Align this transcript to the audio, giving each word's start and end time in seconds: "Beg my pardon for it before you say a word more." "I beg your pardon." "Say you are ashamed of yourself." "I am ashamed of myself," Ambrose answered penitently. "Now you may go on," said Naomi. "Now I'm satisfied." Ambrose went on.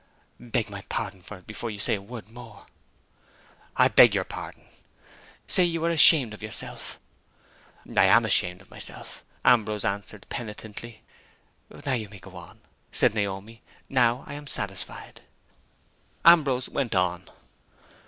"Beg 0.39 0.67
my 0.71 0.81
pardon 0.89 1.21
for 1.21 1.37
it 1.37 1.45
before 1.45 1.69
you 1.69 1.77
say 1.77 1.93
a 1.93 2.01
word 2.01 2.27
more." 2.27 2.65
"I 3.77 3.87
beg 3.87 4.15
your 4.15 4.23
pardon." 4.23 4.65
"Say 5.45 5.63
you 5.63 5.85
are 5.85 5.91
ashamed 5.91 6.33
of 6.33 6.41
yourself." 6.41 6.97
"I 7.95 8.05
am 8.05 8.25
ashamed 8.25 8.61
of 8.61 8.71
myself," 8.71 9.23
Ambrose 9.45 9.85
answered 9.85 10.25
penitently. 10.29 11.03
"Now 11.85 11.93
you 11.93 12.09
may 12.09 12.17
go 12.17 12.35
on," 12.35 12.61
said 12.91 13.13
Naomi. 13.13 13.61
"Now 13.89 14.23
I'm 14.25 14.47
satisfied." 14.47 15.21
Ambrose 16.25 16.67
went 16.67 16.95
on. 16.95 17.29